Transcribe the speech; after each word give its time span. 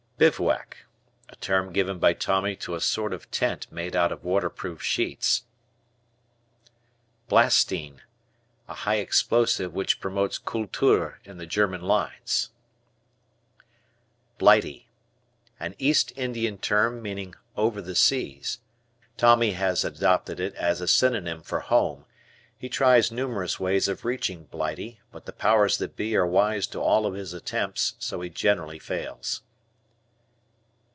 Bivouac. 0.29 0.85
A 1.29 1.35
term 1.37 1.73
given 1.73 1.97
by 1.97 2.13
Tommy 2.13 2.55
to 2.57 2.75
a 2.75 2.79
sort 2.79 3.11
of 3.11 3.31
tent 3.31 3.65
made 3.71 3.95
out 3.95 4.11
of 4.11 4.23
waterproof 4.23 4.79
sheets. 4.83 5.45
Blastine. 7.27 8.01
A 8.67 8.75
high 8.75 8.97
explosive 8.97 9.73
which 9.73 9.99
promotes 9.99 10.37
Kultur 10.37 11.17
in 11.25 11.39
the 11.39 11.47
German 11.47 11.81
lines, 11.81 12.51
Blighty. 14.37 14.87
An 15.59 15.73
East 15.79 16.13
Indian 16.15 16.59
term 16.59 17.01
meaning 17.01 17.33
"over 17.57 17.81
the 17.81 17.95
seas." 17.95 18.59
Tommy 19.17 19.53
has 19.53 19.83
adopted 19.83 20.39
it 20.39 20.53
as 20.53 20.81
a 20.81 20.87
synonym 20.87 21.41
for 21.41 21.61
home. 21.61 22.05
He 22.59 22.69
tries 22.69 23.11
numerous 23.11 23.59
ways 23.59 23.87
of 23.87 24.05
reaching 24.05 24.43
Blighty, 24.43 25.01
but 25.11 25.25
the 25.25 25.33
"powers 25.33 25.79
that 25.79 25.95
be" 25.95 26.15
are 26.15 26.27
wise 26.27 26.67
to 26.67 26.79
all 26.79 27.07
of 27.07 27.15
his 27.15 27.33
attempts, 27.33 27.95
so 27.97 28.21
he 28.21 28.29
generally 28.29 28.77
fails. 28.77 29.41